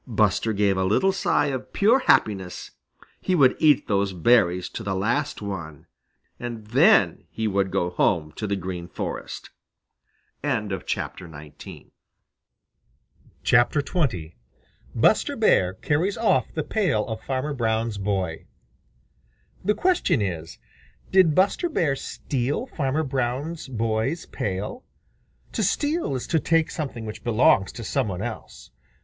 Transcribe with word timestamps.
Buster 0.07 0.51
gave 0.51 0.77
a 0.77 0.83
little 0.83 1.11
sigh 1.11 1.45
of 1.53 1.73
pure 1.73 1.99
happiness. 1.99 2.71
He 3.19 3.35
would 3.35 3.55
eat 3.59 3.87
those 3.87 4.13
berries 4.13 4.67
to 4.69 4.81
the 4.81 4.95
last 4.95 5.43
one, 5.43 5.85
and 6.39 6.65
then 6.65 7.25
he 7.29 7.47
would 7.47 7.69
go 7.69 7.91
home 7.91 8.31
to 8.37 8.47
the 8.47 8.55
Green 8.55 8.87
Forest. 8.87 9.51
XX 10.43 10.69
BUSTER 14.95 15.35
BEAR 15.37 15.73
CARRIES 15.75 16.17
OFF 16.17 16.51
THE 16.55 16.63
PAIL 16.63 17.05
OF 17.07 17.21
FARMER 17.21 17.53
BROWN'S 17.53 17.99
BOY 17.99 18.47
The 19.63 19.75
question 19.75 20.19
is, 20.19 20.57
did 21.11 21.35
Buster 21.35 21.69
Bear 21.69 21.95
steal 21.95 22.65
Farmer 22.65 23.03
Brown's 23.03 23.67
boy's 23.67 24.25
pail? 24.25 24.83
To 25.51 25.61
steal 25.61 26.15
is 26.15 26.25
to 26.25 26.39
take 26.39 26.71
something 26.71 27.05
which 27.05 27.23
belongs 27.23 27.71
to 27.73 27.83
some 27.83 28.07
one 28.07 28.23
else. 28.23 28.71